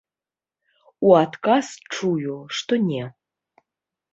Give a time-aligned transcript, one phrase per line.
[1.09, 1.67] У адказ
[1.99, 3.03] чую, што не.